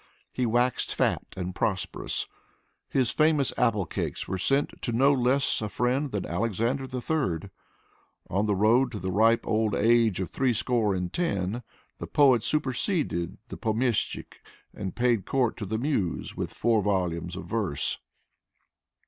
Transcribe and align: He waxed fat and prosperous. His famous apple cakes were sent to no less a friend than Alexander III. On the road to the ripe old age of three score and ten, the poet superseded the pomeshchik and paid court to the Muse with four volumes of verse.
He 0.33 0.47
waxed 0.47 0.95
fat 0.95 1.25
and 1.37 1.53
prosperous. 1.53 2.25
His 2.89 3.11
famous 3.11 3.53
apple 3.55 3.85
cakes 3.85 4.27
were 4.27 4.39
sent 4.39 4.81
to 4.81 4.91
no 4.91 5.13
less 5.13 5.61
a 5.61 5.69
friend 5.69 6.09
than 6.09 6.25
Alexander 6.25 6.85
III. 6.85 7.51
On 8.27 8.47
the 8.47 8.55
road 8.55 8.91
to 8.93 8.97
the 8.97 9.11
ripe 9.11 9.45
old 9.45 9.75
age 9.75 10.19
of 10.19 10.31
three 10.31 10.53
score 10.55 10.95
and 10.95 11.13
ten, 11.13 11.61
the 11.99 12.07
poet 12.07 12.43
superseded 12.43 13.37
the 13.49 13.57
pomeshchik 13.57 14.41
and 14.73 14.95
paid 14.95 15.27
court 15.27 15.55
to 15.57 15.67
the 15.67 15.77
Muse 15.77 16.35
with 16.35 16.51
four 16.51 16.81
volumes 16.81 17.35
of 17.35 17.45
verse. 17.45 17.99